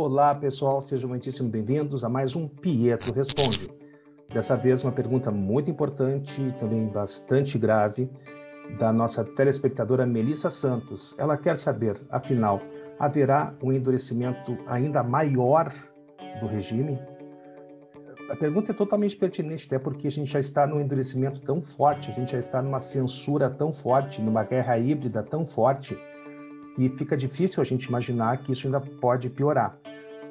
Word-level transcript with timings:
Olá, 0.00 0.32
pessoal, 0.32 0.80
sejam 0.80 1.08
muitíssimo 1.08 1.48
bem-vindos 1.48 2.04
a 2.04 2.08
mais 2.08 2.36
um 2.36 2.46
Pietro 2.46 3.12
Responde. 3.12 3.68
Dessa 4.32 4.56
vez, 4.56 4.84
uma 4.84 4.92
pergunta 4.92 5.28
muito 5.32 5.68
importante 5.68 6.40
e 6.40 6.52
também 6.52 6.86
bastante 6.86 7.58
grave 7.58 8.08
da 8.78 8.92
nossa 8.92 9.24
telespectadora 9.24 10.06
Melissa 10.06 10.50
Santos. 10.50 11.16
Ela 11.18 11.36
quer 11.36 11.58
saber, 11.58 12.00
afinal, 12.10 12.60
haverá 12.96 13.52
um 13.60 13.72
endurecimento 13.72 14.56
ainda 14.68 15.02
maior 15.02 15.72
do 16.40 16.46
regime? 16.46 16.96
A 18.30 18.36
pergunta 18.36 18.70
é 18.70 18.74
totalmente 18.74 19.16
pertinente, 19.16 19.66
até 19.66 19.80
porque 19.80 20.06
a 20.06 20.12
gente 20.12 20.30
já 20.30 20.38
está 20.38 20.64
num 20.64 20.80
endurecimento 20.80 21.40
tão 21.40 21.60
forte, 21.60 22.08
a 22.08 22.14
gente 22.14 22.30
já 22.30 22.38
está 22.38 22.62
numa 22.62 22.78
censura 22.78 23.50
tão 23.50 23.72
forte, 23.72 24.22
numa 24.22 24.44
guerra 24.44 24.78
híbrida 24.78 25.24
tão 25.24 25.44
forte, 25.44 25.98
que 26.76 26.88
fica 26.88 27.16
difícil 27.16 27.60
a 27.60 27.64
gente 27.64 27.86
imaginar 27.86 28.38
que 28.38 28.52
isso 28.52 28.68
ainda 28.68 28.80
pode 28.80 29.28
piorar 29.28 29.76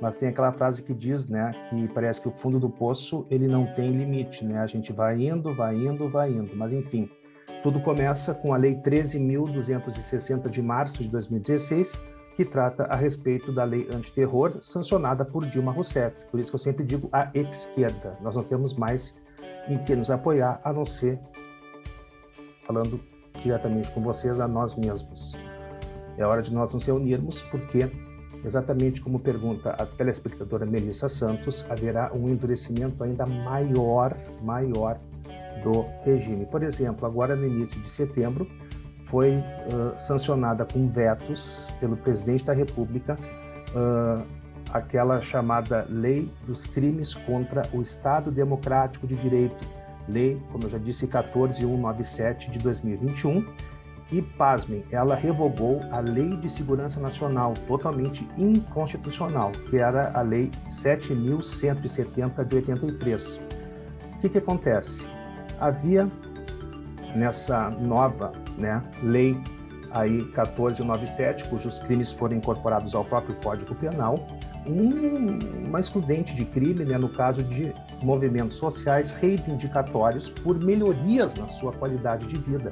mas 0.02 0.16
tem 0.16 0.30
aquela 0.30 0.52
frase 0.52 0.84
que 0.84 0.94
diz, 0.94 1.28
né, 1.28 1.52
que 1.70 1.88
parece 1.90 2.22
que 2.22 2.28
o 2.28 2.32
fundo 2.32 2.60
do 2.60 2.70
poço 2.70 3.26
ele 3.30 3.48
não 3.48 3.66
tem 3.74 3.92
limite, 3.92 4.46
né? 4.46 4.60
A 4.60 4.68
gente 4.68 4.94
vai 4.94 5.20
indo, 5.22 5.54
vai 5.56 5.76
indo, 5.76 6.10
vai 6.10 6.32
indo, 6.32 6.56
mas 6.56 6.74
enfim, 6.74 7.10
tudo 7.64 7.80
começa 7.82 8.34
com 8.34 8.54
a 8.54 8.58
Lei 8.58 8.76
13.260 8.76 10.50
de 10.50 10.62
março 10.62 11.04
de 11.04 11.10
2016, 11.10 12.00
que 12.36 12.46
trata 12.46 12.84
a 12.84 12.96
respeito 12.96 13.52
da 13.52 13.64
lei 13.64 13.88
antiterror 13.92 14.60
sancionada 14.62 15.26
por 15.26 15.44
Dilma 15.48 15.72
Rousseff. 15.72 16.24
Por 16.30 16.40
isso 16.40 16.52
que 16.52 16.56
eu 16.56 16.60
sempre 16.60 16.86
digo 16.86 17.10
a 17.12 17.32
esquerda. 17.34 18.16
Nós 18.22 18.36
não 18.36 18.44
temos 18.44 18.76
mais 18.76 19.20
em 19.68 19.80
que 19.80 19.96
nos 19.96 20.12
apoiar, 20.12 20.62
a 20.64 20.72
não 20.72 20.86
ser 20.86 21.20
falando 22.68 23.00
diretamente 23.42 23.92
com 23.92 24.02
vocês, 24.04 24.40
a 24.40 24.48
nós 24.48 24.76
mesmos. 24.76 25.36
É 26.16 26.26
hora 26.26 26.44
de 26.44 26.54
nós 26.54 26.74
nos 26.76 26.86
reunirmos, 26.86 27.42
porque 27.44 27.90
Exatamente 28.44 29.02
como 29.02 29.20
pergunta 29.20 29.72
a 29.72 29.86
telespectadora 29.86 30.66
Melissa 30.66 31.10
Santos, 31.10 31.66
haverá 31.70 32.12
um 32.14 32.28
endurecimento 32.30 33.04
ainda 33.04 33.26
maior, 33.26 34.16
maior 34.42 35.00
do 35.64 35.86
regime. 36.04 36.46
Por 36.46 36.64
exemplo, 36.64 37.06
agora 37.06 37.36
no 37.36 37.46
início 37.46 37.80
de 37.82 37.90
setembro, 37.90 38.48
foi 39.04 39.38
uh, 39.38 39.98
sancionada 39.98 40.66
com 40.66 40.90
vetos 40.90 41.68
pelo 41.80 41.96
presidente 41.96 42.44
da 42.44 42.54
República 42.54 43.16
uh, 43.74 44.22
aquela 44.72 45.22
chamada 45.22 45.86
Lei 45.90 46.32
dos 46.46 46.66
Crimes 46.66 47.16
contra 47.16 47.64
o 47.74 47.82
Estado 47.82 48.30
Democrático 48.32 49.08
de 49.08 49.16
Direito, 49.16 49.66
Lei, 50.10 50.42
como 50.52 50.66
eu 50.66 50.70
já 50.70 50.78
disse, 50.78 51.08
14197 51.08 52.52
de 52.52 52.60
2021 52.60 53.46
e, 54.12 54.22
pasmem, 54.22 54.84
ela 54.92 55.16
revogou 55.16 55.82
a 55.92 56.00
Lei 56.00 56.36
de 56.38 56.50
Segurança 56.50 57.00
Nacional, 57.00 57.54
totalmente 57.68 58.28
inconstitucional, 58.38 59.52
que 59.70 59.78
era 59.78 60.12
a 60.18 60.22
Lei 60.22 60.50
7.170 60.70 62.44
de 62.46 62.56
83. 62.56 63.42
O 64.16 64.20
que, 64.20 64.30
que 64.30 64.38
acontece? 64.38 65.08
Havia 65.60 66.10
nessa 67.16 67.70
nova 67.70 68.32
né, 68.58 68.84
lei 69.02 69.38
aí 69.92 70.22
1497, 70.24 71.46
cujos 71.46 71.80
crimes 71.80 72.12
foram 72.12 72.38
incorporados 72.38 72.94
ao 72.94 73.04
próprio 73.06 73.36
Código 73.36 73.74
Penal, 73.76 74.28
um, 74.66 75.68
uma 75.68 75.80
excludente 75.80 76.36
de 76.36 76.46
crime, 76.46 76.84
né, 76.84 76.98
no 76.98 77.10
caso 77.10 77.44
de 77.44 77.74
movimentos 78.04 78.58
sociais 78.58 79.14
reivindicatórios 79.14 80.30
por 80.30 80.60
melhorias 80.60 81.36
na 81.36 81.48
sua 81.48 81.72
qualidade 81.72 82.28
de 82.28 82.38
vida. 82.38 82.72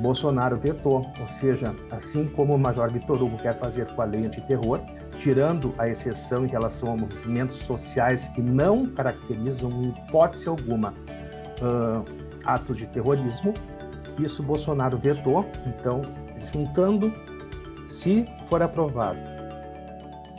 Bolsonaro 0.00 0.56
vetou, 0.56 1.10
ou 1.20 1.28
seja, 1.28 1.74
assim 1.90 2.26
como 2.28 2.54
o 2.54 2.58
Major 2.58 2.90
Vitor 2.90 3.22
Hugo 3.22 3.38
quer 3.38 3.58
fazer 3.58 3.86
com 3.94 4.02
a 4.02 4.04
lei 4.04 4.26
antiterror, 4.26 4.80
tirando 5.18 5.74
a 5.78 5.88
exceção 5.88 6.44
em 6.44 6.48
relação 6.48 6.92
a 6.92 6.96
movimentos 6.96 7.58
sociais 7.58 8.28
que 8.28 8.40
não 8.40 8.86
caracterizam, 8.86 9.70
em 9.70 9.88
hipótese 9.90 10.48
alguma, 10.48 10.94
uh, 11.60 12.04
atos 12.44 12.78
de 12.78 12.86
terrorismo, 12.86 13.52
isso 14.18 14.42
Bolsonaro 14.42 14.96
vetou. 14.98 15.46
Então, 15.66 16.02
juntando, 16.52 17.12
se 17.86 18.26
for 18.46 18.62
aprovado 18.62 19.18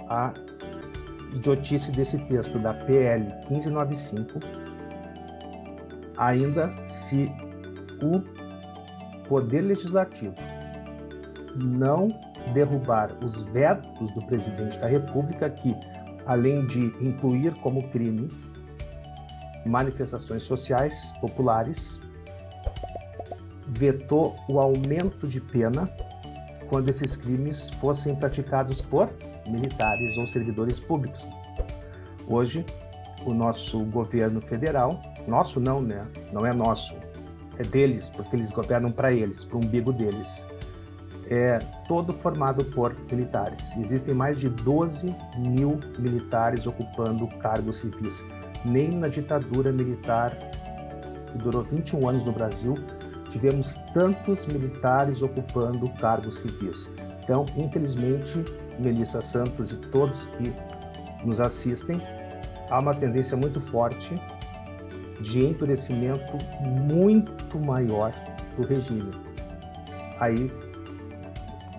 a 0.09 0.33
idiotice 1.33 1.91
desse 1.91 2.17
texto 2.25 2.59
da 2.59 2.73
PL 2.73 3.25
1595, 3.49 4.39
ainda 6.17 6.73
se 6.85 7.31
o 8.01 8.21
Poder 9.31 9.61
Legislativo 9.61 10.35
não 11.55 12.09
derrubar 12.53 13.17
os 13.23 13.43
vetos 13.43 14.11
do 14.11 14.25
presidente 14.25 14.77
da 14.77 14.87
República, 14.87 15.49
que, 15.49 15.73
além 16.25 16.67
de 16.67 16.87
incluir 16.99 17.53
como 17.61 17.87
crime 17.91 18.27
manifestações 19.65 20.43
sociais 20.43 21.13
populares, 21.21 22.01
vetou 23.69 24.35
o 24.49 24.59
aumento 24.59 25.25
de 25.25 25.39
pena 25.39 25.89
quando 26.67 26.89
esses 26.89 27.15
crimes 27.15 27.69
fossem 27.69 28.13
praticados 28.13 28.81
por 28.81 29.09
militares 29.47 30.17
ou 30.17 30.27
servidores 30.27 30.77
públicos. 30.77 31.25
Hoje, 32.27 32.65
o 33.25 33.33
nosso 33.33 33.79
governo 33.85 34.41
federal, 34.41 35.01
nosso 35.25 35.57
não, 35.57 35.81
né? 35.81 36.05
Não 36.33 36.45
é 36.45 36.51
nosso, 36.51 36.97
é 37.61 37.63
deles, 37.63 38.09
porque 38.09 38.35
eles 38.35 38.51
governam 38.51 38.91
para 38.91 39.13
eles, 39.13 39.45
para 39.45 39.57
o 39.57 39.61
umbigo 39.63 39.93
deles. 39.93 40.45
É 41.29 41.59
todo 41.87 42.13
formado 42.13 42.65
por 42.65 42.95
militares. 43.09 43.75
Existem 43.77 44.13
mais 44.13 44.37
de 44.37 44.49
12 44.49 45.15
mil 45.37 45.79
militares 45.97 46.67
ocupando 46.67 47.27
cargos 47.39 47.77
civis. 47.77 48.25
Nem 48.65 48.91
na 48.91 49.07
ditadura 49.07 49.71
militar, 49.71 50.37
que 51.31 51.37
durou 51.37 51.63
21 51.63 52.09
anos 52.09 52.23
no 52.23 52.33
Brasil, 52.33 52.75
tivemos 53.29 53.77
tantos 53.93 54.45
militares 54.45 55.21
ocupando 55.21 55.89
cargos 55.99 56.39
civis. 56.39 56.91
Então, 57.23 57.45
infelizmente, 57.55 58.43
Melissa 58.77 59.21
Santos 59.21 59.71
e 59.71 59.77
todos 59.77 60.27
que 60.27 60.53
nos 61.23 61.39
assistem, 61.39 62.01
há 62.69 62.79
uma 62.79 62.93
tendência 62.93 63.37
muito 63.37 63.61
forte 63.61 64.19
de 65.21 65.45
endurecimento 65.45 66.37
muito 66.61 67.59
maior 67.59 68.13
do 68.55 68.65
regime. 68.65 69.11
Aí 70.19 70.51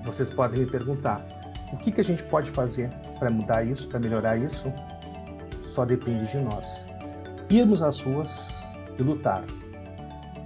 vocês 0.05 0.31
podem 0.31 0.61
me 0.61 0.67
perguntar: 0.67 1.25
o 1.73 1.77
que, 1.77 1.93
que 1.93 2.01
a 2.01 2.05
gente 2.05 2.25
pode 2.25 2.51
fazer 2.51 2.91
para 3.19 3.31
mudar 3.31 3.65
isso, 3.65 3.89
para 3.89 4.01
melhorar 4.01 4.37
isso? 4.37 4.73
Só 5.67 5.85
depende 5.85 6.31
de 6.31 6.39
nós. 6.39 6.87
Irmos 7.49 7.83
às 7.83 8.01
ruas 8.01 8.63
e 8.99 9.03
lutar. 9.03 9.45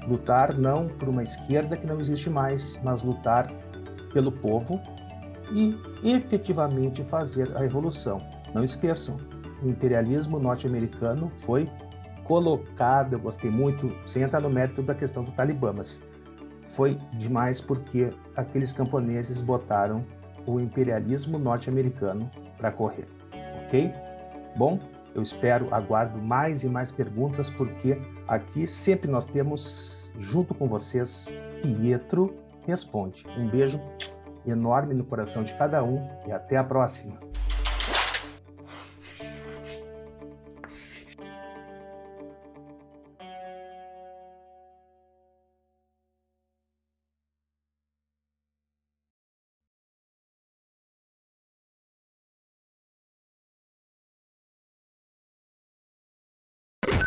Lutar 0.07 0.57
não 0.57 0.87
por 0.87 1.09
uma 1.09 1.23
esquerda 1.23 1.77
que 1.77 1.87
não 1.87 2.01
existe 2.01 2.31
mais, 2.31 2.79
mas 2.85 3.03
lutar 3.03 3.51
pelo 4.13 4.31
povo 4.31 4.81
e 5.53 5.77
efetivamente 6.05 7.03
fazer 7.05 7.55
a 7.57 7.61
revolução. 7.61 8.21
Não 8.55 8.63
esqueçam, 8.63 9.19
o 9.63 9.69
imperialismo 9.69 10.39
norte-americano 10.39 11.31
foi 11.45 11.69
colocado, 12.27 13.13
eu 13.13 13.21
gostei 13.21 13.51
muito, 13.51 13.91
sem 14.05 14.23
entrar 14.23 14.41
no 14.41 14.51
mérito 14.51 14.83
da 14.83 14.95
questão 14.95 15.23
do 15.23 15.31
Talibã, 15.33 15.73
mas 15.73 16.03
foi 16.63 16.99
demais 17.15 17.61
porque 17.61 18.13
aqueles 18.37 18.73
camponeses 18.73 19.41
botaram 19.41 20.05
o 20.47 20.61
imperialismo 20.61 21.39
norte-americano 21.39 22.31
para 22.57 22.71
correr, 22.71 23.07
ok? 23.65 23.93
Bom, 24.57 24.79
eu 25.15 25.23
espero, 25.23 25.73
aguardo 25.73 26.19
mais 26.19 26.63
e 26.63 26.69
mais 26.69 26.91
perguntas, 26.91 27.51
porque 27.51 27.99
aqui 28.29 28.67
sempre 28.67 29.11
nós 29.11 29.27
temos, 29.27 30.13
junto 30.19 30.55
com 30.55 30.69
vocês, 30.69 31.33
Pietro 31.63 32.35
Responde. 32.67 33.25
Um 33.39 33.49
beijo 33.49 33.81
enorme 34.45 34.93
no 34.93 35.05
coração 35.05 35.43
de 35.43 35.55
cada 35.55 35.83
um 35.85 36.07
e 36.27 36.33
até 36.33 36.57
a 36.57 36.65
próxima. 36.65 37.19